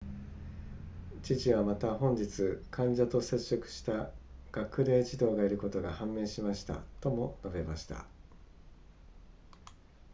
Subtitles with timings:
[1.21, 4.09] 知事はまた本日患者と接触した
[4.51, 8.07] 学齢児童がいることが判明しましたとも述べました